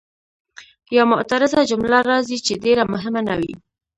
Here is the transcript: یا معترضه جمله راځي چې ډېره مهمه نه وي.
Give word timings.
یا 0.95 1.03
معترضه 1.11 1.61
جمله 1.71 1.99
راځي 2.09 2.37
چې 2.45 2.53
ډېره 2.63 2.83
مهمه 2.93 3.21
نه 3.27 3.35
وي. 3.39 3.53